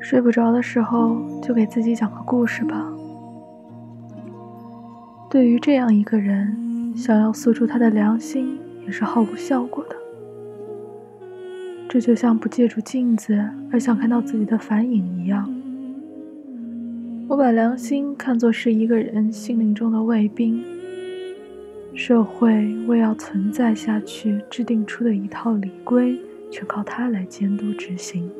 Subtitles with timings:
[0.00, 2.92] 睡不着的时候，就给自己讲个故事吧。
[5.28, 9.96] 对于这样一个人，想要诉出他的良心，也是毫无效果的。
[11.88, 15.52] 这就像不借助镜子而想看到自己的反影一样。
[17.28, 20.62] 我把良心看作是一个人心灵中的卫兵，
[21.96, 26.20] 社会为要存在下去制定出的一套礼规，
[26.52, 28.30] 全靠他来监督执行。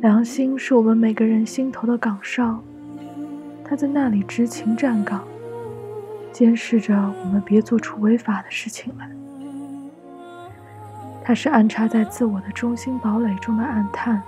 [0.00, 2.60] 良心是我们每个人心头的岗哨，
[3.64, 5.22] 他在那里执勤站岗，
[6.32, 9.08] 监视着我们别做出违法的事情来。
[11.22, 14.20] 它是安插在自我的中心堡垒中的暗探。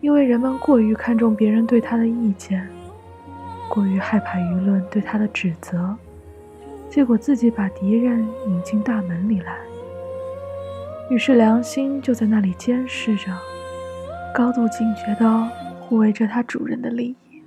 [0.00, 2.66] 因为人们过于看重别人对他的意见，
[3.70, 5.96] 过于害怕舆论对他的指责，
[6.88, 9.56] 结果自己把敌人引进大门里来。
[11.08, 13.30] 于是良心就在那里监视着，
[14.34, 15.48] 高度警觉地
[15.80, 17.42] 护卫着他主人的利益。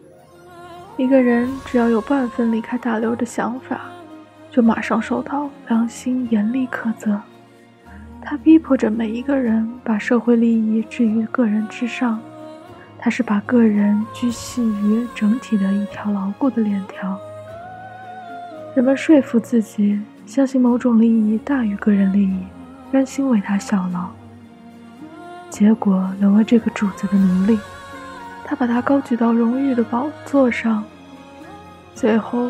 [0.95, 3.81] 一个人只要有半分离开大流的想法，
[4.49, 7.19] 就马上受到良心严厉苛责。
[8.21, 12.21] 他逼迫着每一个人把社会利益置于个人之上。
[13.03, 17.19] 他是把个人拘系于整体的一条牢固的链条。
[18.73, 22.37] 人们说服自己，相信某种利益大于个人利益，
[22.93, 24.07] 甘心为他效劳。
[25.49, 27.59] 结果沦为这个主子的奴隶，
[28.45, 30.81] 他把他高举到荣誉的宝座上。
[31.93, 32.49] 最后，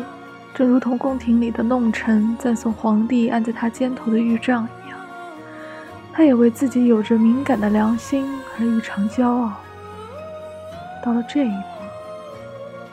[0.54, 5.00] 正如同宫廷里的弄臣赞颂皇帝按在他肩头的玉杖一样，
[6.12, 8.24] 他也为自己有着敏感的良心
[8.56, 9.52] 而异常骄傲。
[11.04, 11.84] 到了这一步，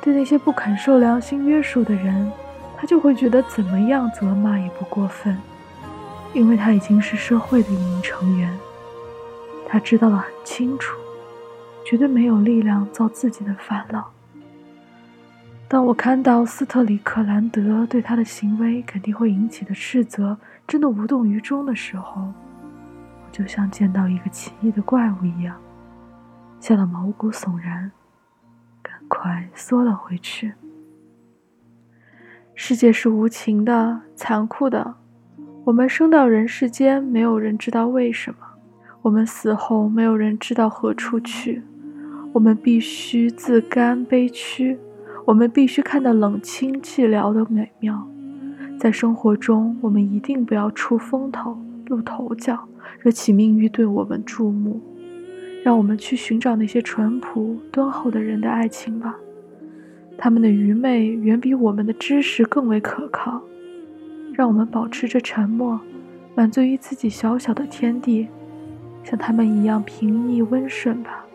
[0.02, 2.30] 对那些不肯受良心约束的人，
[2.76, 5.38] 他就会觉得怎么样责骂也不过分，
[6.34, 8.54] 因为他已经是社会的一名成员，
[9.66, 10.98] 他知道的很清楚，
[11.86, 14.12] 绝对没有力量造自己的烦恼。
[15.70, 20.38] 当我看到斯特里克兰德对他的行为肯定会引起的斥责
[20.68, 25.56] 真的无动于衷的时候，我就像见到一个奇异的怪物一样，
[26.60, 27.90] 吓得毛骨悚然。
[29.14, 30.54] 快缩了回去。
[32.56, 34.96] 世界是无情的、残酷的。
[35.66, 38.38] 我们生到人世间，没有人知道为什么；
[39.02, 41.62] 我们死后，没有人知道何处去。
[42.32, 44.80] 我们必须自甘悲屈，
[45.26, 48.08] 我们必须看到冷清寂寥的美妙。
[48.80, 51.58] 在生活中，我们一定不要出风头、
[51.88, 52.70] 露头角，
[53.02, 54.82] 惹起命运对我们注目。
[55.64, 59.16] 让我们去寻找那些淳朴敦厚的人的爱情吧，
[60.18, 63.42] 他们的愚昧远比我们的知识更为可靠。
[64.34, 65.80] 让我们保持着沉默，
[66.34, 68.28] 满足于自己小小的天地，
[69.04, 71.26] 像他们一样平易温顺吧。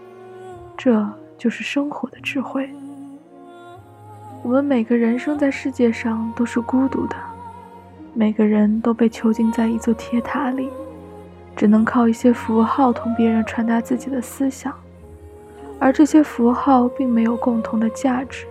[0.76, 1.08] 这
[1.38, 2.68] 就是生活的智慧。
[4.42, 7.16] 我们每个人生在世界上都是孤独的，
[8.14, 10.68] 每个人都被囚禁在一座铁塔里。
[11.56, 14.72] 只能靠一些符号同别人传达自己的思想，
[15.78, 18.44] 而这些符号并没有共同的价值，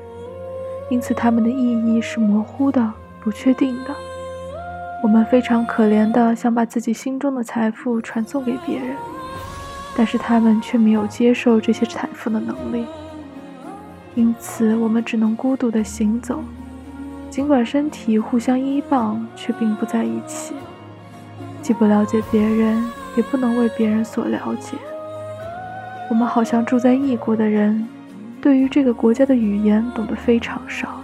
[0.90, 3.94] 因此它们的意义是模糊的、不确定的。
[5.04, 8.96] 我们非常可怜的想把自己心中的财富传送给别人，
[9.96, 12.86] 但是他们却没有接受这些财富的能力，
[14.16, 16.44] 因此我们只能孤独的行走，
[17.30, 20.56] 尽管身体互相依傍，却并不在一起。
[21.66, 22.86] 既不了解别人，
[23.18, 24.78] 也不能为别人所了解。
[26.12, 27.88] 我们好像住在异国的人，
[28.40, 31.02] 对于这个国家的语言懂得非常少。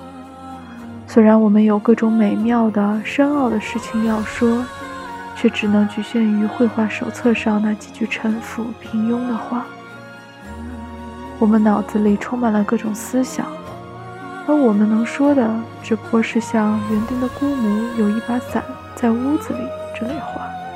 [1.08, 4.64] 虽然我们有各种美妙的、深奥的事情要说，
[5.36, 9.66] 却只能局限于绘画手册上那几句陈腐、平庸的话。
[11.40, 13.48] 我们脑子里充满了各种思想，
[14.48, 15.50] 而我们能说的，
[15.82, 19.60] 只不过是像园丁的姑母有一把伞在屋子里
[20.02, 20.71] 累坏。